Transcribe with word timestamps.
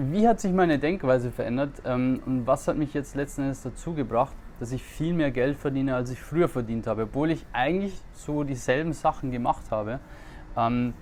wie 0.00 0.26
hat 0.26 0.40
sich 0.40 0.52
meine 0.52 0.78
Denkweise 0.78 1.30
verändert 1.30 1.82
ähm, 1.84 2.22
und 2.24 2.46
was 2.46 2.66
hat 2.66 2.76
mich 2.76 2.94
jetzt 2.94 3.14
letzten 3.14 3.42
Endes 3.42 3.62
dazu 3.62 3.92
gebracht, 3.92 4.34
dass 4.58 4.72
ich 4.72 4.82
viel 4.82 5.12
mehr 5.12 5.30
Geld 5.30 5.58
verdiene, 5.58 5.94
als 5.94 6.10
ich 6.10 6.20
früher 6.20 6.48
verdient 6.48 6.86
habe, 6.86 7.02
obwohl 7.02 7.30
ich 7.30 7.44
eigentlich 7.52 7.94
so 8.14 8.42
dieselben 8.42 8.94
Sachen 8.94 9.30
gemacht 9.30 9.70
habe. 9.70 10.00
Ähm, 10.56 10.94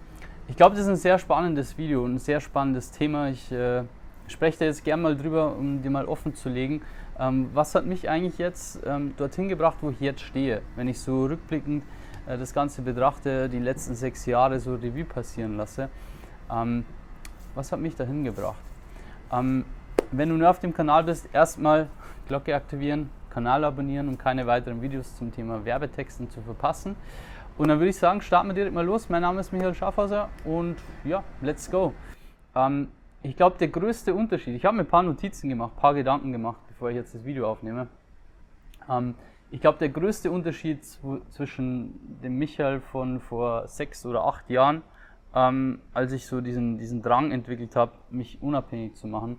ich 0.48 0.56
glaube, 0.56 0.74
das 0.74 0.84
ist 0.84 0.90
ein 0.90 0.96
sehr 0.96 1.18
spannendes 1.18 1.78
Video 1.78 2.04
und 2.04 2.14
ein 2.14 2.18
sehr 2.18 2.40
spannendes 2.40 2.90
Thema. 2.90 3.28
Ich 3.28 3.52
äh, 3.52 3.84
spreche 4.26 4.58
da 4.58 4.64
jetzt 4.64 4.82
gerne 4.82 5.02
mal 5.02 5.16
drüber, 5.16 5.56
um 5.56 5.80
dir 5.80 5.90
mal 5.90 6.06
offen 6.06 6.34
zu 6.34 6.48
legen. 6.48 6.82
Ähm, 7.20 7.50
was 7.54 7.74
hat 7.74 7.86
mich 7.86 8.08
eigentlich 8.08 8.38
jetzt 8.38 8.80
ähm, 8.84 9.14
dorthin 9.16 9.48
gebracht, 9.48 9.78
wo 9.80 9.90
ich 9.90 10.00
jetzt 10.00 10.22
stehe? 10.22 10.62
Wenn 10.74 10.88
ich 10.88 10.98
so 10.98 11.26
rückblickend 11.26 11.84
äh, 12.26 12.36
das 12.36 12.52
Ganze 12.52 12.82
betrachte, 12.82 13.48
die 13.48 13.60
letzten 13.60 13.94
sechs 13.94 14.26
Jahre 14.26 14.58
so 14.58 14.74
Revue 14.74 15.04
passieren 15.04 15.56
lasse. 15.56 15.88
Ähm, 16.50 16.84
was 17.54 17.70
hat 17.70 17.80
mich 17.80 17.94
dahin 17.94 18.24
gebracht? 18.24 18.67
Ähm, 19.32 19.64
wenn 20.10 20.28
du 20.28 20.36
nur 20.36 20.48
auf 20.48 20.60
dem 20.60 20.74
Kanal 20.74 21.04
bist, 21.04 21.28
erstmal 21.32 21.88
Glocke 22.28 22.54
aktivieren, 22.54 23.10
Kanal 23.30 23.64
abonnieren, 23.64 24.08
um 24.08 24.18
keine 24.18 24.46
weiteren 24.46 24.80
Videos 24.82 25.16
zum 25.16 25.32
Thema 25.32 25.64
Werbetexten 25.64 26.30
zu 26.30 26.40
verpassen. 26.40 26.96
Und 27.56 27.68
dann 27.68 27.78
würde 27.78 27.90
ich 27.90 27.96
sagen, 27.96 28.20
starten 28.20 28.48
wir 28.48 28.54
direkt 28.54 28.74
mal 28.74 28.84
los. 28.84 29.08
Mein 29.08 29.22
Name 29.22 29.40
ist 29.40 29.52
Michael 29.52 29.74
Schaffhauser 29.74 30.28
und 30.44 30.76
ja, 31.04 31.24
let's 31.40 31.70
go. 31.70 31.92
Ähm, 32.54 32.88
ich 33.22 33.36
glaube, 33.36 33.56
der 33.58 33.68
größte 33.68 34.14
Unterschied, 34.14 34.54
ich 34.54 34.64
habe 34.64 34.76
mir 34.76 34.84
ein 34.84 34.88
paar 34.88 35.02
Notizen 35.02 35.48
gemacht, 35.48 35.72
ein 35.76 35.80
paar 35.80 35.94
Gedanken 35.94 36.30
gemacht, 36.32 36.60
bevor 36.68 36.90
ich 36.90 36.96
jetzt 36.96 37.14
das 37.14 37.24
Video 37.24 37.48
aufnehme. 37.48 37.88
Ähm, 38.88 39.14
ich 39.50 39.60
glaube, 39.60 39.78
der 39.78 39.88
größte 39.88 40.30
Unterschied 40.30 40.84
zwischen 41.30 42.20
dem 42.22 42.38
Michael 42.38 42.80
von 42.80 43.18
vor 43.20 43.66
sechs 43.66 44.04
oder 44.06 44.24
acht 44.24 44.48
Jahren, 44.50 44.82
ähm, 45.34 45.80
als 45.92 46.12
ich 46.12 46.26
so 46.26 46.40
diesen, 46.40 46.78
diesen 46.78 47.02
Drang 47.02 47.30
entwickelt 47.30 47.76
habe, 47.76 47.92
mich 48.10 48.42
unabhängig 48.42 48.94
zu 48.94 49.06
machen 49.06 49.38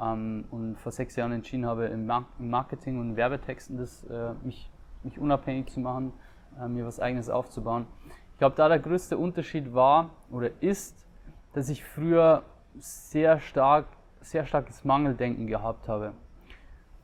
ähm, 0.00 0.44
und 0.50 0.78
vor 0.78 0.92
sechs 0.92 1.16
Jahren 1.16 1.32
entschieden 1.32 1.66
habe, 1.66 1.86
im, 1.86 2.10
Marketing 2.38 2.98
und 2.98 3.16
Werbetexten 3.16 3.76
das, 3.76 4.04
äh, 4.04 4.32
mich, 4.42 4.70
mich 5.02 5.18
unabhängig 5.18 5.70
zu 5.70 5.80
machen, 5.80 6.12
äh, 6.60 6.68
mir 6.68 6.86
was 6.86 7.00
eigenes 7.00 7.28
aufzubauen. 7.28 7.86
Ich 8.32 8.38
glaube, 8.38 8.56
da 8.56 8.68
der 8.68 8.78
größte 8.78 9.18
Unterschied 9.18 9.74
war 9.74 10.10
oder 10.30 10.50
ist, 10.60 11.06
dass 11.52 11.68
ich 11.68 11.84
früher 11.84 12.44
sehr 12.78 13.40
stark, 13.40 13.86
sehr 14.20 14.46
starkes 14.46 14.84
Mangeldenken 14.84 15.46
gehabt 15.46 15.88
habe. 15.88 16.12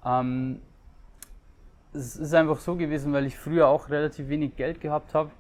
Ähm, 0.05 0.61
es 1.93 2.17
ist 2.17 2.35
einfach 2.35 2.59
so 2.59 2.77
gewesen, 2.77 3.13
weil 3.13 3.27
ich 3.27 3.37
früher 3.37 3.69
auch 3.69 3.89
relativ 3.89 4.29
wenig 4.29 4.57
Geld 4.57 4.81
gehabt 4.81 5.15
habe. 5.15 5.31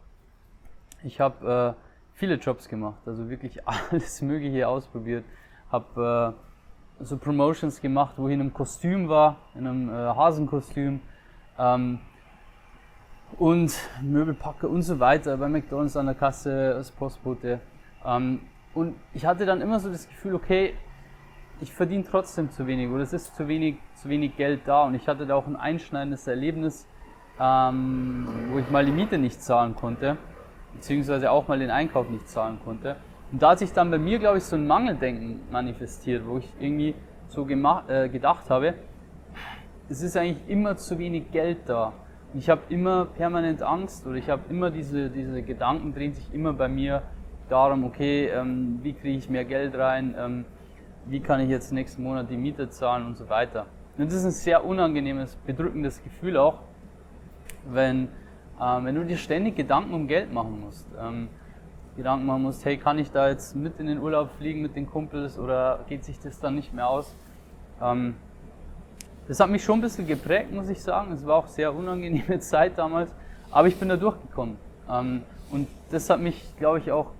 Ich 1.03 1.21
habe 1.21 1.77
äh, 1.77 1.84
viele 2.15 2.37
Jobs 2.37 2.69
gemacht, 2.69 3.01
also 3.07 3.29
wirklich 3.29 3.67
alles 3.91 4.23
Mögliche 4.23 4.67
ausprobiert. 4.67 5.25
Habe 5.71 6.35
äh, 7.01 7.05
so 7.05 7.17
Promotions 7.17 7.81
gemacht, 7.81 8.15
wo 8.17 8.29
ich 8.29 8.35
in 8.35 8.41
einem 8.41 8.55
Kostüm 8.55 9.09
war, 9.09 9.37
in 9.55 9.67
einem 9.67 9.89
äh, 9.89 9.93
Hasenkostüm. 9.93 11.01
Ähm, 11.59 11.99
und 13.39 13.75
Möbelpacker 14.01 14.69
und 14.69 14.83
so 14.83 15.01
weiter, 15.01 15.37
bei 15.37 15.49
McDonalds 15.49 15.97
an 15.97 16.07
der 16.07 16.15
Kasse 16.15 16.75
als 16.77 16.91
Postbote. 16.91 17.61
Ähm, 18.05 18.41
und 18.75 18.95
ich 19.13 19.27
hatte 19.27 19.47
dann 19.47 19.61
immer 19.61 19.81
so 19.81 19.91
das 19.91 20.09
Gefühl, 20.09 20.35
okay, 20.35 20.75
ich 21.61 21.73
verdiene 21.73 22.05
trotzdem 22.05 22.51
zu 22.51 22.67
wenig 22.67 22.89
oder 22.91 23.03
es 23.03 23.13
ist 23.13 23.35
zu 23.37 23.47
wenig, 23.49 23.77
zu 23.95 24.09
wenig 24.09 24.37
Geld 24.37 24.63
da. 24.67 24.85
Und 24.85 24.95
ich 24.95 25.07
hatte 25.09 25.27
da 25.27 25.35
auch 25.35 25.47
ein 25.47 25.57
einschneidendes 25.57 26.27
Erlebnis, 26.27 26.87
ähm, 27.41 28.29
wo 28.51 28.59
ich 28.59 28.71
mal 28.71 28.85
die 28.85 28.93
Miete 28.93 29.19
nicht 29.19 29.43
zahlen 29.43 29.75
konnte, 29.75 30.17
beziehungsweise 30.85 31.31
auch 31.31 31.49
mal 31.49 31.59
den 31.59 31.71
Einkauf 31.71 32.09
nicht 32.11 32.29
zahlen 32.29 32.59
konnte. 32.65 32.97
Und 33.33 33.43
da 33.43 33.51
hat 33.51 33.59
sich 33.59 33.73
dann 33.73 33.91
bei 33.91 33.99
mir, 33.99 34.19
glaube 34.19 34.39
ich, 34.39 34.45
so 34.45 34.57
ein 34.57 34.67
Mangeldenken 34.67 35.41
manifestiert, 35.51 36.27
wo 36.27 36.39
ich 36.39 36.53
irgendwie 36.61 36.95
so 37.29 37.45
gemacht, 37.45 37.89
äh, 37.89 38.09
gedacht 38.09 38.51
habe, 38.51 38.75
es 39.89 40.03
ist 40.03 40.17
eigentlich 40.17 40.49
immer 40.49 40.77
zu 40.77 40.99
wenig 40.99 41.31
Geld 41.31 41.59
da 41.67 41.93
ich 42.37 42.51
habe 42.51 42.63
immer 42.69 43.05
permanent 43.05 43.63
Angst 43.63 44.07
oder 44.07 44.17
ich 44.17 44.29
habe 44.29 44.43
immer 44.51 44.71
diese, 44.71 45.09
diese 45.09 45.43
Gedanken 45.43 45.95
drehen 45.95 46.13
sich 46.13 46.33
immer 46.35 46.53
bei 46.53 46.69
mir 46.69 47.03
darum, 47.49 47.85
okay, 47.85 48.27
ähm, 48.27 48.81
wie 48.83 48.93
kriege 48.93 49.19
ich 49.19 49.31
mehr 49.31 49.45
Geld 49.45 49.77
rein, 49.77 50.15
ähm, 50.19 50.45
wie 51.07 51.21
kann 51.21 51.41
ich 51.41 51.49
jetzt 51.49 51.73
nächsten 51.73 52.03
Monat 52.03 52.31
die 52.31 52.37
Miete 52.37 52.69
zahlen 52.71 53.07
und 53.07 53.17
so 53.17 53.29
weiter. 53.29 53.67
Und 53.97 54.07
das 54.07 54.15
ist 54.15 54.25
ein 54.25 54.31
sehr 54.33 54.65
unangenehmes, 54.65 55.37
bedrückendes 55.47 56.03
Gefühl 56.03 56.37
auch, 56.37 56.61
wenn, 57.71 58.09
ähm, 58.61 58.85
wenn 58.85 58.95
du 58.95 59.05
dir 59.05 59.17
ständig 59.17 59.57
Gedanken 59.57 59.95
um 59.95 60.09
Geld 60.09 60.33
machen 60.33 60.61
musst. 60.61 60.87
Ähm, 61.01 61.29
Gedanken 61.97 62.27
machen 62.27 62.43
musst, 62.43 62.65
hey, 62.65 62.77
kann 62.77 62.99
ich 62.99 63.11
da 63.13 63.29
jetzt 63.29 63.55
mit 63.55 63.79
in 63.79 63.87
den 63.87 64.01
Urlaub 64.01 64.31
fliegen 64.39 64.63
mit 64.63 64.75
den 64.75 64.91
Kumpels 64.91 65.39
oder 65.39 65.85
geht 65.89 66.05
sich 66.05 66.19
das 66.19 66.41
dann 66.41 66.57
nicht 66.57 66.75
mehr 66.75 66.89
aus? 66.89 67.15
Ähm, 67.81 68.15
das 69.29 69.41
hat 69.41 69.49
mich 69.49 69.65
schon 69.65 69.79
ein 69.79 69.83
bisschen 69.83 70.07
geprägt, 70.07 70.53
muss 70.53 70.69
ich 70.69 70.83
sagen. 70.83 71.13
Es 71.13 71.25
war 71.25 71.37
auch 71.37 71.47
sehr 71.47 71.75
unangenehme 71.75 72.39
Zeit 72.41 72.77
damals, 72.77 73.13
aber 73.51 73.69
ich 73.69 73.77
bin 73.77 73.89
da 73.89 73.97
durchgekommen. 73.97 74.57
Ähm, 74.91 75.23
und 75.51 75.69
das 75.91 76.11
hat 76.11 76.21
mich, 76.21 76.43
glaube 76.59 76.79
ich, 76.81 76.91
auch, 76.91 77.13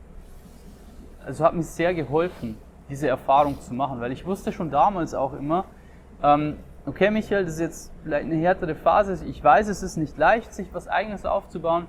also 1.25 1.45
hat 1.45 1.55
mir 1.55 1.63
sehr 1.63 1.95
geholfen, 1.95 2.57
diese 2.91 3.09
Erfahrung 3.09 3.61
zu 3.61 3.73
machen, 3.73 4.01
weil 4.01 4.13
ich 4.13 4.27
wusste 4.27 4.53
schon 4.53 4.71
damals 4.71 5.15
auch 5.15 5.35
immer, 5.35 5.65
ähm, 6.23 6.57
okay 6.87 7.11
Michael, 7.11 7.45
das 7.45 7.55
ist 7.55 7.61
jetzt 7.61 7.93
vielleicht 8.03 8.27
eine 8.27 8.37
härtere 8.37 8.75
Phase, 8.75 9.25
ich 9.27 9.43
weiß, 9.43 9.69
es 9.69 9.83
ist 9.83 9.97
nicht 9.97 10.17
leicht, 10.19 10.53
sich 10.53 10.69
was 10.73 10.89
eigenes 10.89 11.25
aufzubauen, 11.25 11.87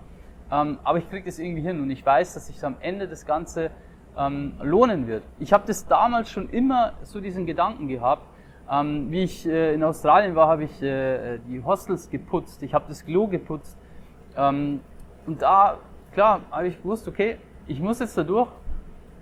ähm, 0.52 0.80
aber 0.84 0.98
ich 0.98 1.10
kriege 1.10 1.26
das 1.26 1.40
irgendwie 1.40 1.62
hin 1.62 1.82
und 1.82 1.90
ich 1.90 2.06
weiß, 2.06 2.34
dass 2.34 2.48
sich 2.48 2.64
am 2.64 2.76
Ende 2.80 3.08
das 3.08 3.26
Ganze 3.26 3.72
lohnen 4.64 5.08
wird. 5.08 5.24
Ich 5.40 5.52
habe 5.52 5.66
das 5.68 5.88
damals 5.88 6.30
schon 6.32 6.48
immer 6.50 6.94
so 7.04 7.20
diesen 7.20 7.46
Gedanken 7.46 7.90
gehabt, 7.90 8.26
ähm, 8.72 9.12
wie 9.12 9.24
ich 9.24 9.48
äh, 9.48 9.74
in 9.74 9.84
Australien 9.84 10.36
war, 10.36 10.48
habe 10.48 10.64
ich 10.64 10.82
äh, 10.82 11.38
die 11.40 11.64
Hostels 11.64 12.10
geputzt, 12.10 12.64
ich 12.64 12.74
habe 12.74 12.86
das 12.88 13.06
Klo 13.06 13.28
geputzt. 13.28 13.78
Ähm, 14.36 14.80
und 15.28 15.42
da, 15.42 15.78
klar, 16.14 16.42
habe 16.50 16.68
ich 16.68 16.82
gewusst, 16.82 17.08
okay, 17.08 17.38
ich 17.68 17.80
muss 17.80 18.00
jetzt 18.00 18.18
da 18.18 18.24
durch. 18.24 18.50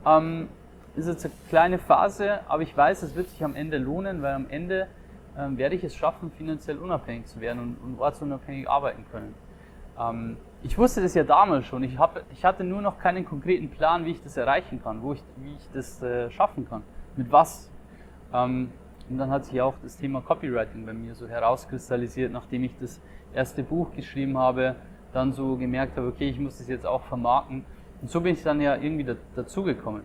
Ähm, 0.06 0.48
ist 0.96 1.08
jetzt 1.08 1.26
eine 1.26 1.34
kleine 1.50 1.80
Phase, 1.80 2.42
aber 2.48 2.62
ich 2.62 2.76
weiß, 2.76 3.02
es 3.02 3.16
wird 3.16 3.28
sich 3.30 3.44
am 3.44 3.56
Ende 3.56 3.80
lohnen, 3.80 4.22
weil 4.22 4.36
am 4.36 4.48
Ende 4.50 4.88
ähm, 5.38 5.58
werde 5.58 5.76
ich 5.76 5.84
es 5.84 5.96
schaffen, 5.96 6.32
finanziell 6.32 6.78
unabhängig 6.78 7.26
zu 7.26 7.42
werden 7.42 7.60
und, 7.60 7.78
und 7.84 8.00
ortsunabhängig 8.00 8.70
arbeiten 8.70 9.06
können. 9.12 9.34
Ähm, 10.00 10.38
ich 10.62 10.78
wusste 10.78 11.02
das 11.02 11.14
ja 11.14 11.24
damals 11.24 11.66
schon. 11.66 11.84
Ich, 11.84 11.98
hab, 11.98 12.24
ich 12.32 12.46
hatte 12.46 12.64
nur 12.64 12.82
noch 12.82 12.98
keinen 12.98 13.26
konkreten 13.26 13.70
Plan, 13.70 14.06
wie 14.06 14.12
ich 14.12 14.24
das 14.24 14.38
erreichen 14.38 14.82
kann, 14.82 15.02
wo 15.02 15.14
ich, 15.14 15.24
wie 15.38 15.54
ich 15.54 15.70
das 15.74 16.02
äh, 16.02 16.30
schaffen 16.32 16.68
kann. 16.68 16.84
Mit 17.16 17.32
was. 17.32 17.70
Ähm, 18.34 18.72
und 19.10 19.18
dann 19.18 19.30
hat 19.30 19.46
sich 19.46 19.62
auch 19.62 19.76
das 19.84 19.98
Thema 19.98 20.22
Copywriting 20.22 20.86
bei 20.86 20.94
mir 20.94 21.14
so 21.14 21.28
herauskristallisiert, 21.28 22.32
nachdem 22.32 22.64
ich 22.64 22.72
das 22.80 23.02
erste 23.34 23.64
Buch 23.64 23.92
geschrieben 23.94 24.38
habe, 24.38 24.76
dann 25.12 25.34
so 25.34 25.58
gemerkt 25.58 25.98
habe, 25.98 26.08
okay, 26.08 26.30
ich 26.30 26.40
muss 26.40 26.58
das 26.58 26.68
jetzt 26.68 26.86
auch 26.86 27.04
vermarkten. 27.04 27.66
Und 28.02 28.10
so 28.10 28.22
bin 28.22 28.34
ich 28.34 28.44
dann 28.44 28.62
ja 28.62 28.76
irgendwie 28.76 29.04
da, 29.04 29.16
dazugekommen. 29.36 30.04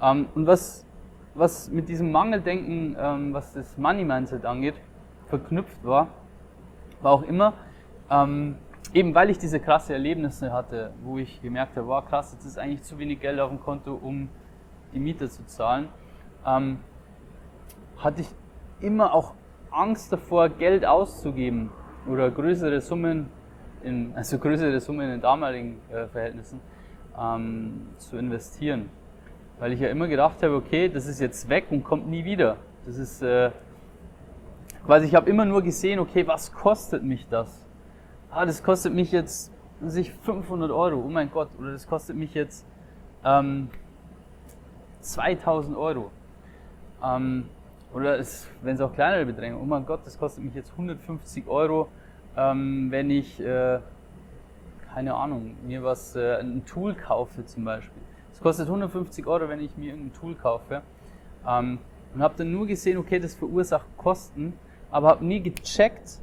Ähm, 0.00 0.26
und 0.34 0.46
was, 0.46 0.86
was 1.34 1.70
mit 1.70 1.88
diesem 1.88 2.12
Mangeldenken, 2.12 2.96
ähm, 2.98 3.34
was 3.34 3.52
das 3.52 3.76
Money 3.76 4.04
Mindset 4.04 4.44
angeht, 4.44 4.74
verknüpft 5.26 5.84
war, 5.84 6.08
war 7.02 7.12
auch 7.12 7.22
immer, 7.22 7.54
ähm, 8.10 8.56
eben 8.92 9.14
weil 9.14 9.30
ich 9.30 9.38
diese 9.38 9.58
krasse 9.58 9.92
Erlebnisse 9.92 10.52
hatte, 10.52 10.92
wo 11.02 11.18
ich 11.18 11.42
gemerkt 11.42 11.76
habe, 11.76 11.88
wow 11.88 12.04
krass, 12.04 12.32
jetzt 12.32 12.44
ist 12.44 12.58
eigentlich 12.58 12.82
zu 12.82 12.98
wenig 12.98 13.20
Geld 13.20 13.40
auf 13.40 13.50
dem 13.50 13.60
Konto, 13.60 13.94
um 13.94 14.28
die 14.92 15.00
Miete 15.00 15.28
zu 15.28 15.44
zahlen. 15.46 15.88
Ähm, 16.46 16.78
hatte 17.98 18.20
ich 18.20 18.28
immer 18.80 19.12
auch 19.12 19.34
Angst 19.70 20.12
davor, 20.12 20.48
Geld 20.48 20.86
auszugeben 20.86 21.70
oder 22.06 22.30
größere 22.30 22.80
Summen, 22.80 23.28
in, 23.82 24.12
also 24.14 24.38
größere 24.38 24.78
Summen 24.80 25.10
in 25.10 25.20
damaligen 25.20 25.80
äh, 25.90 26.06
Verhältnissen 26.06 26.60
ähm, 27.18 27.88
zu 27.96 28.16
investieren. 28.16 28.88
Weil 29.58 29.72
ich 29.72 29.80
ja 29.80 29.88
immer 29.88 30.08
gedacht 30.08 30.42
habe, 30.42 30.54
okay, 30.54 30.88
das 30.88 31.06
ist 31.06 31.20
jetzt 31.20 31.48
weg 31.48 31.66
und 31.70 31.84
kommt 31.84 32.08
nie 32.08 32.24
wieder. 32.24 32.56
Das 32.84 32.98
ist 32.98 33.22
äh, 33.22 33.50
quasi, 34.84 35.06
ich 35.06 35.14
habe 35.14 35.30
immer 35.30 35.44
nur 35.44 35.62
gesehen, 35.62 35.98
okay, 36.00 36.26
was 36.26 36.52
kostet 36.52 37.02
mich 37.02 37.26
das? 37.28 37.66
Ah, 38.30 38.44
das 38.44 38.62
kostet 38.62 38.92
mich 38.92 39.12
jetzt 39.12 39.52
sich 39.80 40.12
500 40.12 40.70
Euro, 40.70 41.02
oh 41.04 41.08
mein 41.08 41.30
Gott, 41.30 41.48
oder 41.58 41.72
das 41.72 41.86
kostet 41.86 42.16
mich 42.16 42.34
jetzt 42.34 42.66
ähm, 43.24 43.68
2000 45.00 45.76
Euro. 45.76 46.10
Ähm, 47.02 47.48
oder 47.92 48.18
wenn 48.62 48.74
es 48.74 48.80
auch 48.80 48.92
kleinere 48.92 49.26
Beträge, 49.26 49.56
oh 49.56 49.64
mein 49.64 49.86
Gott, 49.86 50.00
das 50.04 50.18
kostet 50.18 50.42
mich 50.44 50.54
jetzt 50.54 50.72
150 50.72 51.46
Euro, 51.46 51.88
ähm, 52.36 52.90
wenn 52.90 53.10
ich, 53.10 53.40
äh, 53.40 53.78
keine 54.92 55.14
Ahnung, 55.14 55.54
mir 55.64 55.84
was, 55.84 56.16
äh, 56.16 56.40
ein 56.40 56.64
Tool 56.64 56.94
kaufe 56.94 57.44
zum 57.44 57.64
Beispiel. 57.64 58.02
Es 58.34 58.40
kostet 58.40 58.66
150 58.66 59.28
Euro, 59.28 59.48
wenn 59.48 59.60
ich 59.60 59.76
mir 59.76 59.90
irgendein 59.90 60.12
Tool 60.12 60.34
kaufe. 60.34 60.82
Ähm, 61.46 61.78
und 62.14 62.22
habe 62.22 62.34
dann 62.36 62.50
nur 62.50 62.66
gesehen, 62.66 62.98
okay, 62.98 63.20
das 63.20 63.34
verursacht 63.34 63.86
Kosten, 63.96 64.54
aber 64.90 65.08
habe 65.08 65.24
nie 65.24 65.40
gecheckt, 65.40 66.18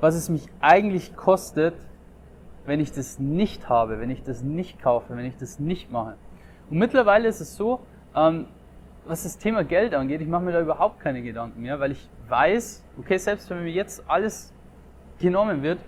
was 0.00 0.14
es 0.14 0.28
mich 0.28 0.46
eigentlich 0.60 1.16
kostet, 1.16 1.74
wenn 2.64 2.78
ich 2.78 2.92
das 2.92 3.18
nicht 3.18 3.68
habe, 3.68 3.98
wenn 3.98 4.10
ich 4.10 4.22
das 4.22 4.42
nicht 4.42 4.80
kaufe, 4.80 5.16
wenn 5.16 5.24
ich 5.24 5.36
das 5.36 5.58
nicht 5.58 5.90
mache. 5.90 6.14
Und 6.70 6.78
mittlerweile 6.78 7.26
ist 7.26 7.40
es 7.40 7.56
so, 7.56 7.80
ähm, 8.14 8.46
was 9.04 9.24
das 9.24 9.38
Thema 9.38 9.64
Geld 9.64 9.94
angeht, 9.94 10.20
ich 10.20 10.28
mache 10.28 10.44
mir 10.44 10.52
da 10.52 10.60
überhaupt 10.60 11.00
keine 11.00 11.22
Gedanken 11.22 11.60
mehr, 11.60 11.80
weil 11.80 11.92
ich 11.92 12.08
weiß, 12.28 12.84
okay, 12.98 13.18
selbst 13.18 13.50
wenn 13.50 13.64
mir 13.64 13.70
jetzt 13.70 14.04
alles 14.08 14.52
genommen 15.18 15.62
wird, 15.62 15.80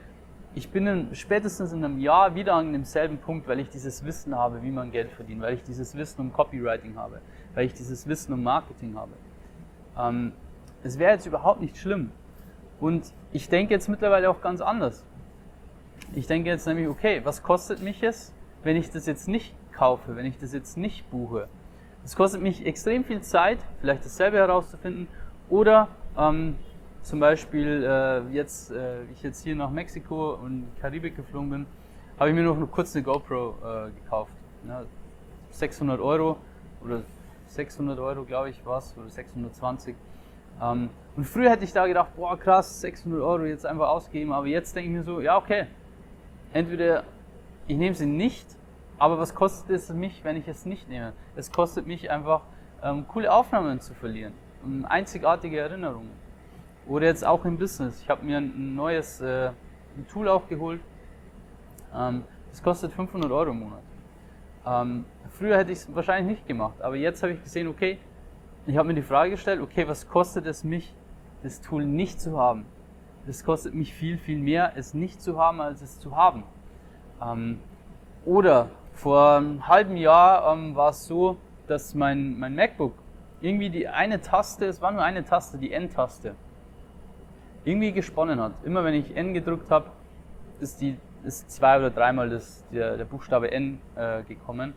ich 0.58 0.70
bin 0.70 0.88
in, 0.88 1.14
spätestens 1.14 1.72
in 1.72 1.84
einem 1.84 2.00
Jahr 2.00 2.34
wieder 2.34 2.54
an 2.54 2.72
demselben 2.72 3.18
Punkt, 3.18 3.46
weil 3.46 3.60
ich 3.60 3.68
dieses 3.68 4.04
Wissen 4.04 4.34
habe, 4.34 4.60
wie 4.64 4.72
man 4.72 4.90
Geld 4.90 5.12
verdient, 5.12 5.40
weil 5.40 5.54
ich 5.54 5.62
dieses 5.62 5.96
Wissen 5.96 6.20
um 6.20 6.32
Copywriting 6.32 6.96
habe, 6.96 7.20
weil 7.54 7.66
ich 7.66 7.74
dieses 7.74 8.08
Wissen 8.08 8.32
um 8.32 8.42
Marketing 8.42 8.96
habe. 8.96 9.12
Ähm, 9.96 10.32
es 10.82 10.98
wäre 10.98 11.12
jetzt 11.12 11.26
überhaupt 11.26 11.60
nicht 11.60 11.76
schlimm. 11.76 12.10
Und 12.80 13.12
ich 13.32 13.48
denke 13.48 13.72
jetzt 13.72 13.88
mittlerweile 13.88 14.28
auch 14.28 14.40
ganz 14.40 14.60
anders. 14.60 15.06
Ich 16.12 16.26
denke 16.26 16.50
jetzt 16.50 16.66
nämlich, 16.66 16.88
okay, 16.88 17.20
was 17.22 17.44
kostet 17.44 17.80
mich 17.80 18.02
es, 18.02 18.34
wenn 18.64 18.74
ich 18.74 18.90
das 18.90 19.06
jetzt 19.06 19.28
nicht 19.28 19.54
kaufe, 19.72 20.16
wenn 20.16 20.26
ich 20.26 20.38
das 20.38 20.52
jetzt 20.52 20.76
nicht 20.76 21.08
buche? 21.08 21.46
Es 22.04 22.16
kostet 22.16 22.42
mich 22.42 22.66
extrem 22.66 23.04
viel 23.04 23.20
Zeit, 23.20 23.58
vielleicht 23.80 24.04
dasselbe 24.04 24.38
herauszufinden 24.38 25.06
oder 25.48 25.86
ähm, 26.16 26.56
zum 27.02 27.20
Beispiel 27.20 27.84
äh, 27.84 28.34
jetzt, 28.34 28.70
äh, 28.70 29.04
ich 29.12 29.22
jetzt 29.22 29.42
hier 29.42 29.54
nach 29.54 29.70
Mexiko 29.70 30.34
und 30.34 30.66
Karibik 30.80 31.16
geflogen 31.16 31.50
bin, 31.50 31.66
habe 32.18 32.30
ich 32.30 32.36
mir 32.36 32.42
noch 32.42 32.56
kurz 32.70 32.94
eine 32.94 33.04
GoPro 33.04 33.54
äh, 33.62 33.90
gekauft. 34.02 34.32
Ja, 34.66 34.82
600 35.50 36.00
Euro 36.00 36.36
oder 36.84 37.02
600 37.46 37.98
Euro, 37.98 38.24
glaube 38.24 38.50
ich, 38.50 38.60
was 38.64 38.96
oder 38.98 39.08
620. 39.08 39.94
Ähm, 40.60 40.90
und 41.16 41.24
früher 41.24 41.50
hätte 41.50 41.64
ich 41.64 41.72
da 41.72 41.86
gedacht, 41.86 42.14
boah 42.16 42.38
krass, 42.38 42.80
600 42.80 43.20
Euro 43.20 43.44
jetzt 43.44 43.64
einfach 43.64 43.88
ausgeben, 43.88 44.32
aber 44.32 44.46
jetzt 44.46 44.74
denke 44.74 44.90
ich 44.90 44.96
mir 44.96 45.02
so, 45.04 45.20
ja 45.20 45.36
okay, 45.36 45.66
entweder 46.52 47.04
ich 47.66 47.76
nehme 47.76 47.94
sie 47.94 48.06
nicht, 48.06 48.46
aber 48.98 49.18
was 49.18 49.34
kostet 49.34 49.70
es 49.70 49.88
mich, 49.90 50.24
wenn 50.24 50.36
ich 50.36 50.48
es 50.48 50.66
nicht 50.66 50.88
nehme? 50.88 51.12
Es 51.36 51.52
kostet 51.52 51.86
mich 51.86 52.10
einfach 52.10 52.42
ähm, 52.82 53.06
coole 53.08 53.32
Aufnahmen 53.32 53.80
zu 53.80 53.94
verlieren, 53.94 54.32
einzigartige 54.88 55.58
Erinnerungen. 55.58 56.10
Oder 56.88 57.06
jetzt 57.06 57.24
auch 57.24 57.44
im 57.44 57.58
Business. 57.58 58.00
Ich 58.00 58.08
habe 58.08 58.24
mir 58.24 58.38
ein 58.38 58.74
neues 58.74 59.20
äh, 59.20 59.50
ein 59.96 60.06
Tool 60.08 60.28
aufgeholt. 60.28 60.80
Ähm, 61.94 62.24
das 62.50 62.62
kostet 62.62 62.92
500 62.92 63.30
Euro 63.30 63.50
im 63.50 63.60
Monat. 63.60 63.82
Ähm, 64.66 65.04
früher 65.30 65.56
hätte 65.56 65.72
ich 65.72 65.78
es 65.78 65.94
wahrscheinlich 65.94 66.38
nicht 66.38 66.46
gemacht, 66.46 66.80
aber 66.80 66.96
jetzt 66.96 67.22
habe 67.22 67.32
ich 67.32 67.42
gesehen, 67.42 67.68
okay, 67.68 67.98
ich 68.66 68.76
habe 68.76 68.88
mir 68.88 68.94
die 68.94 69.02
Frage 69.02 69.30
gestellt, 69.30 69.60
okay, 69.60 69.86
was 69.86 70.08
kostet 70.08 70.46
es 70.46 70.64
mich, 70.64 70.94
das 71.42 71.60
Tool 71.60 71.84
nicht 71.84 72.20
zu 72.20 72.38
haben? 72.38 72.66
Es 73.26 73.44
kostet 73.44 73.74
mich 73.74 73.92
viel, 73.92 74.18
viel 74.18 74.38
mehr, 74.38 74.72
es 74.76 74.94
nicht 74.94 75.20
zu 75.22 75.38
haben, 75.38 75.60
als 75.60 75.82
es 75.82 76.00
zu 76.00 76.16
haben. 76.16 76.42
Ähm, 77.22 77.60
oder 78.24 78.70
vor 78.94 79.36
einem 79.36 79.68
halben 79.68 79.96
Jahr 79.96 80.52
ähm, 80.52 80.74
war 80.74 80.90
es 80.90 81.06
so, 81.06 81.36
dass 81.66 81.94
mein, 81.94 82.38
mein 82.38 82.54
MacBook 82.54 82.94
irgendwie 83.40 83.70
die 83.70 83.86
eine 83.86 84.20
Taste, 84.20 84.66
es 84.66 84.80
war 84.80 84.90
nur 84.90 85.02
eine 85.02 85.24
Taste, 85.24 85.58
die 85.58 85.72
N-Taste, 85.72 86.34
irgendwie 87.68 87.92
gesponnen 87.92 88.40
hat. 88.40 88.52
Immer 88.64 88.82
wenn 88.84 88.94
ich 88.94 89.14
N 89.16 89.34
gedrückt 89.34 89.70
habe, 89.70 89.90
ist, 90.60 90.80
die, 90.80 90.96
ist 91.24 91.50
zwei 91.50 91.78
oder 91.78 91.90
dreimal 91.90 92.30
das, 92.30 92.64
der, 92.72 92.96
der 92.96 93.04
Buchstabe 93.04 93.52
N 93.52 93.78
äh, 93.94 94.22
gekommen. 94.22 94.72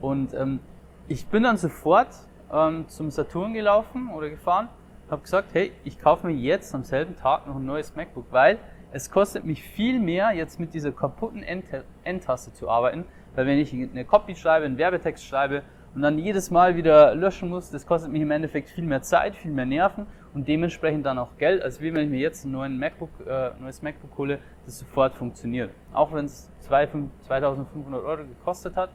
Und 0.00 0.32
ähm, 0.34 0.60
ich 1.08 1.26
bin 1.26 1.42
dann 1.42 1.56
sofort 1.56 2.08
ähm, 2.52 2.86
zum 2.88 3.10
Saturn 3.10 3.52
gelaufen 3.52 4.10
oder 4.10 4.30
gefahren, 4.30 4.68
habe 5.10 5.22
gesagt, 5.22 5.48
hey, 5.54 5.72
ich 5.82 6.00
kaufe 6.00 6.26
mir 6.26 6.32
jetzt 6.32 6.72
am 6.72 6.84
selben 6.84 7.16
Tag 7.16 7.48
noch 7.48 7.56
ein 7.56 7.66
neues 7.66 7.96
MacBook, 7.96 8.26
weil 8.30 8.58
es 8.92 9.10
kostet 9.10 9.44
mich 9.44 9.62
viel 9.62 9.98
mehr, 9.98 10.30
jetzt 10.32 10.60
mit 10.60 10.72
dieser 10.72 10.92
kaputten 10.92 11.42
N-Taste 11.42 12.52
zu 12.52 12.68
arbeiten, 12.68 13.04
weil 13.34 13.46
wenn 13.46 13.58
ich 13.58 13.72
eine 13.72 14.04
Copy 14.04 14.36
schreibe, 14.36 14.66
einen 14.66 14.78
Werbetext 14.78 15.24
schreibe 15.24 15.62
und 15.94 16.02
dann 16.02 16.18
jedes 16.18 16.50
Mal 16.50 16.76
wieder 16.76 17.14
löschen 17.14 17.48
muss, 17.48 17.70
das 17.70 17.86
kostet 17.86 18.12
mich 18.12 18.22
im 18.22 18.30
Endeffekt 18.30 18.68
viel 18.68 18.84
mehr 18.84 19.02
Zeit, 19.02 19.34
viel 19.34 19.50
mehr 19.50 19.66
Nerven 19.66 20.06
und 20.32 20.46
dementsprechend 20.46 21.06
dann 21.06 21.18
auch 21.18 21.36
Geld, 21.38 21.62
als 21.62 21.80
wie 21.80 21.92
wenn 21.92 22.04
ich 22.04 22.10
mir 22.10 22.20
jetzt 22.20 22.44
ein 22.44 22.52
neuen 22.52 22.78
MacBook, 22.78 23.10
äh, 23.26 23.50
neues 23.58 23.82
MacBook 23.82 24.16
hole, 24.16 24.38
das 24.64 24.78
sofort 24.78 25.14
funktioniert. 25.14 25.70
Auch 25.92 26.12
wenn 26.12 26.26
es 26.26 26.50
2500 26.60 28.04
Euro 28.04 28.24
gekostet 28.24 28.76
hat, 28.76 28.90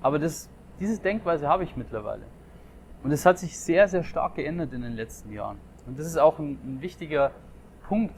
aber 0.00 0.18
das, 0.18 0.50
diese 0.80 1.00
Denkweise 1.00 1.48
habe 1.48 1.64
ich 1.64 1.76
mittlerweile. 1.76 2.22
Und 3.04 3.12
es 3.12 3.24
hat 3.24 3.38
sich 3.38 3.58
sehr, 3.58 3.88
sehr 3.88 4.02
stark 4.02 4.34
geändert 4.36 4.72
in 4.72 4.82
den 4.82 4.94
letzten 4.94 5.32
Jahren. 5.32 5.58
Und 5.86 5.98
das 5.98 6.06
ist 6.06 6.16
auch 6.16 6.38
ein, 6.38 6.58
ein 6.64 6.82
wichtiger 6.82 7.32
Punkt, 7.88 8.14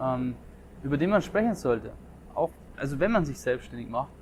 ähm, 0.00 0.36
über 0.82 0.96
den 0.96 1.10
man 1.10 1.22
sprechen 1.22 1.54
sollte. 1.54 1.92
Auch, 2.34 2.50
also 2.76 2.98
wenn 3.00 3.12
man 3.12 3.24
sich 3.24 3.38
selbstständig 3.38 3.88
macht 3.88 4.12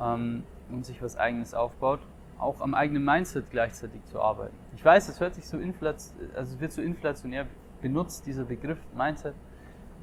ähm, 0.00 0.44
und 0.70 0.84
sich 0.84 1.02
was 1.02 1.16
Eigenes 1.16 1.54
aufbaut, 1.54 2.00
auch 2.38 2.60
am 2.60 2.74
eigenen 2.74 3.04
Mindset 3.04 3.50
gleichzeitig 3.50 4.04
zu 4.06 4.20
arbeiten. 4.20 4.54
Ich 4.74 4.84
weiß, 4.84 5.08
es 5.08 5.20
hört 5.20 5.34
sich 5.34 5.46
so 5.46 5.58
inflationär, 5.58 6.28
also 6.36 6.60
wird 6.60 6.72
so 6.72 6.82
inflationär 6.82 7.46
benutzt, 7.80 8.26
dieser 8.26 8.44
Begriff 8.44 8.78
Mindset, 8.94 9.34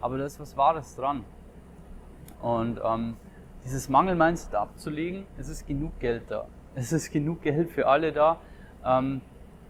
aber 0.01 0.17
da 0.17 0.25
ist 0.25 0.39
was 0.39 0.57
Wahres 0.57 0.95
dran. 0.95 1.23
Und 2.41 2.79
ähm, 2.83 3.15
dieses 3.63 3.87
Mangel-Mindset 3.87 4.55
abzulegen, 4.55 5.25
es 5.37 5.47
ist 5.47 5.65
genug 5.65 5.99
Geld 5.99 6.23
da. 6.29 6.47
Es 6.75 6.91
ist 6.91 7.11
genug 7.11 7.43
Geld 7.43 7.69
für 7.69 7.87
alle 7.87 8.11
da. 8.11 8.39
Ähm, 8.83 9.21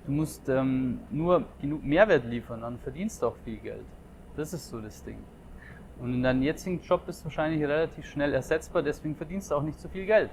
du 0.06 0.12
musst 0.14 0.48
ähm, 0.48 1.02
nur 1.12 1.44
genug 1.60 1.84
Mehrwert 1.84 2.24
liefern, 2.26 2.62
dann 2.62 2.80
verdienst 2.80 3.22
du 3.22 3.28
auch 3.28 3.36
viel 3.44 3.58
Geld. 3.58 3.86
Das 4.38 4.54
ist 4.54 4.70
so 4.70 4.80
das 4.80 5.04
Ding. 5.04 5.20
Und 6.00 6.14
in 6.14 6.24
deinem 6.24 6.42
jetzigen 6.42 6.82
Job 6.82 7.06
bist 7.06 7.22
du 7.22 7.26
wahrscheinlich 7.26 7.62
relativ 7.62 8.06
schnell 8.06 8.34
ersetzbar, 8.34 8.82
deswegen 8.82 9.16
verdienst 9.16 9.52
du 9.52 9.56
auch 9.56 9.62
nicht 9.62 9.80
so 9.80 9.90
viel 9.90 10.06
Geld. 10.06 10.32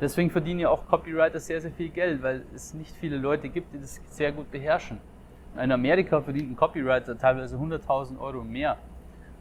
Deswegen 0.00 0.30
verdienen 0.30 0.60
ja 0.60 0.70
auch 0.70 0.86
Copywriter 0.86 1.38
sehr, 1.40 1.60
sehr 1.60 1.72
viel 1.72 1.90
Geld, 1.90 2.22
weil 2.22 2.44
es 2.54 2.72
nicht 2.72 2.96
viele 2.96 3.18
Leute 3.18 3.48
gibt, 3.48 3.74
die 3.74 3.80
das 3.80 4.00
sehr 4.08 4.32
gut 4.32 4.50
beherrschen. 4.50 4.98
In 5.62 5.72
Amerika 5.72 6.20
verdient 6.20 6.52
ein 6.52 6.56
Copywriter 6.56 7.18
teilweise 7.18 7.56
100.000 7.56 8.18
Euro 8.18 8.42
mehr. 8.42 8.78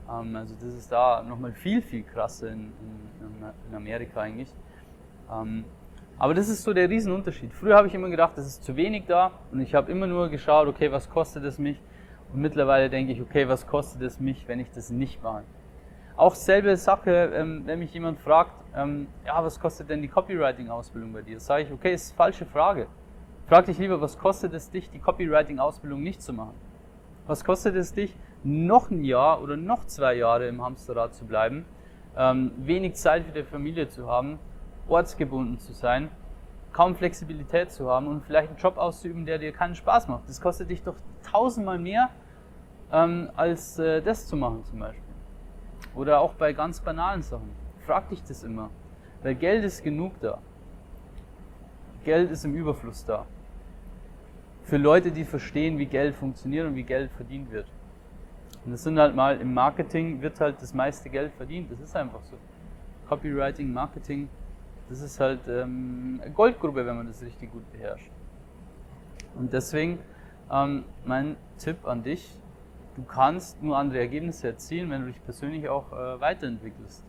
Ähm, 0.10 0.36
also 0.36 0.56
das 0.56 0.74
ist 0.74 0.92
da 0.92 1.24
nochmal 1.24 1.54
viel, 1.54 1.82
viel 1.82 2.04
krasser 2.04 2.50
in, 2.50 2.74
in, 3.22 3.52
in 3.70 3.76
Amerika 3.76 4.22
eigentlich. 4.22 4.54
Ähm, 5.32 5.64
aber 6.18 6.34
das 6.34 6.50
ist 6.50 6.64
so 6.64 6.74
der 6.74 6.90
Riesenunterschied. 6.90 7.54
Früher 7.54 7.78
habe 7.78 7.88
ich 7.88 7.94
immer 7.94 8.10
gedacht, 8.10 8.34
das 8.36 8.46
ist 8.46 8.64
zu 8.64 8.76
wenig 8.76 9.06
da 9.08 9.32
und 9.54 9.62
ich 9.62 9.74
habe 9.74 9.90
immer 9.90 10.08
nur 10.08 10.28
geschaut, 10.30 10.68
okay, 10.68 10.92
was 10.92 11.10
kostet 11.10 11.46
es 11.46 11.58
mich? 11.58 11.80
Und 12.34 12.42
mittlerweile 12.42 12.90
denke 12.90 13.14
ich, 13.14 13.22
okay, 13.22 13.48
was 13.48 13.66
kostet 13.66 14.02
es 14.02 14.20
mich, 14.20 14.48
wenn 14.48 14.60
ich 14.60 14.70
das 14.72 14.90
nicht 14.90 15.24
mache? 15.24 15.44
Auch 16.19 16.36
selbe 16.36 16.75
Sache, 16.75 17.31
ähm, 17.33 17.62
wenn 17.63 17.80
mich 17.80 17.94
jemand 17.94 18.19
fragt, 18.19 18.51
ähm, 18.75 19.07
ja, 19.25 19.42
was 19.42 19.57
kostet 19.57 19.89
denn 19.89 20.01
die 20.01 20.10
Copywriting-Ausbildung 20.10 21.13
bei 21.13 21.21
dir? 21.21 21.39
Sage 21.39 21.63
ich, 21.63 21.71
okay, 21.71 21.94
ist 21.94 22.13
falsche 22.13 22.45
Frage. 22.45 22.88
Frag 23.48 23.68
dich 23.68 23.77
lieber, 23.77 24.01
was 24.01 24.18
kostet 24.19 24.54
es 24.54 24.69
dich, 24.69 24.89
die 24.89 25.00
Copywriting-Ausbildung 25.00 26.04
nicht 26.04 26.21
zu 26.21 26.33
machen? 26.33 26.56
Was 27.25 27.45
kostet 27.45 27.77
es 27.77 27.94
dich, 27.94 28.18
noch 28.44 28.92
ein 28.92 29.06
Jahr 29.06 29.42
oder 29.42 29.56
noch 29.56 29.85
zwei 29.85 30.16
Jahre 30.16 30.49
im 30.49 30.61
Hamsterrad 30.61 31.16
zu 31.16 31.23
bleiben, 31.23 31.64
ähm, 32.18 32.52
wenig 32.57 32.95
Zeit 32.95 33.23
für 33.23 33.31
die 33.31 33.44
Familie 33.44 33.88
zu 33.88 34.09
haben, 34.09 34.40
ortsgebunden 34.90 35.57
zu 35.57 35.71
sein, 35.71 36.09
kaum 36.73 36.95
Flexibilität 36.95 37.71
zu 37.71 37.90
haben 37.90 38.07
und 38.07 38.26
vielleicht 38.26 38.49
einen 38.49 38.57
Job 38.57 38.78
auszuüben, 38.78 39.26
der 39.26 39.38
dir 39.38 39.54
keinen 39.54 39.76
Spaß 39.76 40.09
macht? 40.09 40.28
Das 40.28 40.42
kostet 40.42 40.69
dich 40.69 40.83
doch 40.83 40.95
tausendmal 41.23 41.80
mehr, 41.80 42.09
ähm, 42.92 43.31
als 43.38 43.80
äh, 43.80 44.02
das 44.02 44.28
zu 44.28 44.35
machen 44.35 44.66
zum 44.66 44.80
Beispiel. 44.80 45.08
Oder 45.96 46.19
auch 46.19 46.34
bei 46.34 46.54
ganz 46.54 46.80
banalen 46.80 47.22
Sachen. 47.22 47.50
Frag 47.86 48.10
dich 48.10 48.24
das 48.24 48.44
immer. 48.44 48.69
Weil 49.24 49.36
Geld 49.36 49.64
ist 49.64 49.84
genug 49.84 50.19
da. 50.22 50.40
Geld 52.04 52.31
ist 52.31 52.46
im 52.46 52.56
Überfluss 52.56 53.06
da. 53.06 53.26
Für 54.64 54.78
Leute, 54.78 55.12
die 55.12 55.26
verstehen, 55.26 55.78
wie 55.78 55.86
Geld 55.86 56.16
funktioniert 56.16 56.68
und 56.68 56.76
wie 56.76 56.84
Geld 56.84 57.12
verdient 57.12 57.52
wird. 57.52 57.68
Und 58.66 58.72
das 58.72 58.84
sind 58.84 59.00
halt 59.00 59.16
mal 59.16 59.40
im 59.40 59.54
Marketing 59.54 60.22
wird 60.22 60.40
halt 60.40 60.62
das 60.62 60.74
meiste 60.74 61.10
Geld 61.10 61.31
verdient. 61.34 61.72
Das 61.72 61.80
ist 61.80 61.96
einfach 61.96 62.24
so. 62.24 62.38
Copywriting, 63.08 63.74
Marketing, 63.74 64.30
das 64.90 65.02
ist 65.02 65.19
halt 65.19 65.40
ähm, 65.48 66.19
eine 66.22 66.31
Goldgrube, 66.31 66.86
wenn 66.86 66.98
man 66.98 67.08
das 67.08 67.24
richtig 67.24 67.52
gut 67.52 67.69
beherrscht. 67.72 68.12
Und 69.36 69.54
deswegen 69.54 70.00
ähm, 70.52 70.84
mein 71.06 71.38
Tipp 71.58 71.88
an 71.88 72.04
dich, 72.04 72.40
du 73.00 73.06
kannst 73.06 73.62
nur 73.64 73.78
andere 73.78 74.00
Ergebnisse 74.00 74.48
erzielen, 74.48 74.90
wenn 74.90 75.02
du 75.02 75.08
dich 75.08 75.24
persönlich 75.24 75.70
auch 75.70 75.92
äh, 75.94 76.20
weiterentwickelst. 76.20 77.04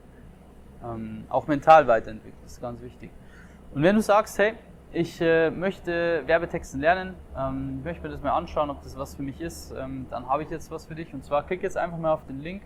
Ähm, 0.84 1.24
auch 1.28 1.46
mental 1.46 1.86
weiterentwickelst, 1.86 2.60
ganz 2.60 2.80
wichtig. 2.80 3.10
Und 3.74 3.82
wenn 3.82 3.96
du 3.96 4.02
sagst, 4.02 4.38
hey, 4.38 4.54
ich 4.92 5.20
äh, 5.20 5.50
möchte 5.50 6.22
Werbetexten 6.26 6.80
lernen, 6.80 7.14
ähm, 7.36 7.82
möchte 7.82 8.02
mir 8.02 8.10
das 8.10 8.22
mal 8.22 8.32
anschauen, 8.32 8.70
ob 8.70 8.82
das 8.82 8.96
was 8.96 9.14
für 9.14 9.22
mich 9.22 9.40
ist, 9.40 9.72
ähm, 9.72 10.06
dann 10.10 10.28
habe 10.28 10.42
ich 10.42 10.50
jetzt 10.50 10.70
was 10.70 10.86
für 10.86 10.94
dich. 10.94 11.12
Und 11.12 11.24
zwar 11.24 11.44
klick 11.44 11.62
jetzt 11.62 11.76
einfach 11.76 11.98
mal 11.98 12.12
auf 12.12 12.26
den 12.26 12.40
Link 12.40 12.62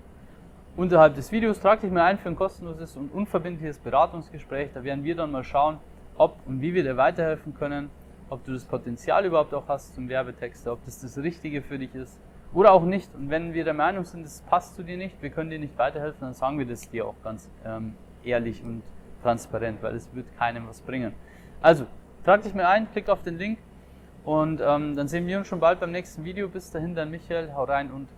unterhalb 0.76 1.14
des 1.14 1.32
Videos, 1.32 1.60
trag 1.60 1.80
dich 1.80 1.90
mal 1.90 2.04
ein 2.04 2.18
für 2.18 2.28
ein 2.28 2.36
kostenloses 2.36 2.96
und 2.96 3.12
unverbindliches 3.12 3.78
Beratungsgespräch. 3.78 4.70
Da 4.74 4.84
werden 4.84 5.02
wir 5.02 5.16
dann 5.16 5.30
mal 5.30 5.44
schauen, 5.44 5.78
ob 6.16 6.36
und 6.46 6.60
wie 6.60 6.74
wir 6.74 6.82
dir 6.82 6.96
weiterhelfen 6.96 7.54
können, 7.54 7.90
ob 8.28 8.44
du 8.44 8.52
das 8.52 8.64
Potenzial 8.64 9.24
überhaupt 9.24 9.54
auch 9.54 9.68
hast 9.68 9.94
zum 9.94 10.08
Werbetexter, 10.08 10.72
ob 10.72 10.84
das 10.84 11.00
das 11.00 11.18
Richtige 11.18 11.62
für 11.62 11.78
dich 11.78 11.94
ist 11.94 12.18
oder 12.54 12.72
auch 12.72 12.84
nicht. 12.84 13.14
Und 13.14 13.30
wenn 13.30 13.52
wir 13.52 13.64
der 13.64 13.74
Meinung 13.74 14.04
sind, 14.04 14.24
es 14.24 14.40
passt 14.42 14.76
zu 14.76 14.82
dir 14.82 14.96
nicht, 14.96 15.20
wir 15.20 15.30
können 15.30 15.50
dir 15.50 15.58
nicht 15.58 15.76
weiterhelfen, 15.76 16.20
dann 16.20 16.34
sagen 16.34 16.58
wir 16.58 16.66
das 16.66 16.88
dir 16.88 17.06
auch 17.06 17.16
ganz 17.22 17.50
ähm, 17.64 17.94
ehrlich 18.24 18.62
und 18.62 18.82
transparent, 19.22 19.82
weil 19.82 19.96
es 19.96 20.08
wird 20.14 20.26
keinem 20.38 20.68
was 20.68 20.80
bringen. 20.80 21.12
Also, 21.60 21.86
trag 22.24 22.42
dich 22.42 22.54
mal 22.54 22.66
ein, 22.66 22.90
klick 22.92 23.08
auf 23.08 23.22
den 23.22 23.38
Link 23.38 23.58
Und 24.24 24.60
ähm, 24.64 24.96
dann 24.96 25.08
sehen 25.08 25.26
wir 25.26 25.38
uns 25.38 25.48
schon 25.48 25.60
bald 25.60 25.80
beim 25.80 25.90
nächsten 25.90 26.24
Video. 26.24 26.48
Bis 26.48 26.70
dahin, 26.70 26.94
dann 26.94 27.10
Michael, 27.10 27.52
hau 27.54 27.64
rein 27.64 27.90
und. 27.90 28.08